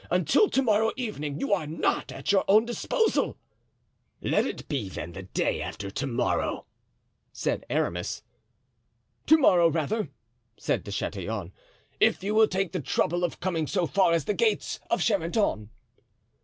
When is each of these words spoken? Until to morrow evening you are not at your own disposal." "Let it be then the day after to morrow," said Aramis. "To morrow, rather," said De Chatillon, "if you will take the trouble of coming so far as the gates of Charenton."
Until 0.09 0.49
to 0.49 0.63
morrow 0.63 0.91
evening 0.95 1.39
you 1.39 1.53
are 1.53 1.67
not 1.67 2.11
at 2.11 2.31
your 2.31 2.43
own 2.47 2.65
disposal." 2.65 3.37
"Let 4.19 4.47
it 4.47 4.67
be 4.67 4.89
then 4.89 5.11
the 5.11 5.21
day 5.21 5.61
after 5.61 5.91
to 5.91 6.07
morrow," 6.07 6.65
said 7.31 7.67
Aramis. 7.69 8.23
"To 9.27 9.37
morrow, 9.37 9.69
rather," 9.69 10.09
said 10.57 10.83
De 10.85 10.91
Chatillon, 10.91 11.53
"if 11.99 12.23
you 12.23 12.33
will 12.33 12.47
take 12.47 12.71
the 12.71 12.81
trouble 12.81 13.23
of 13.23 13.39
coming 13.39 13.67
so 13.67 13.85
far 13.85 14.13
as 14.13 14.25
the 14.25 14.33
gates 14.33 14.79
of 14.89 15.03
Charenton." 15.03 15.69